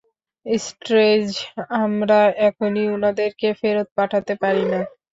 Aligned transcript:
Strange, 0.45 1.29
আমরা 1.81 2.19
এখনই 2.47 2.85
ওনাদেরকে 2.95 3.47
ফেরত 3.59 3.87
পাঠাতে 3.97 4.33
পারি 4.43 4.63
না। 4.71 4.79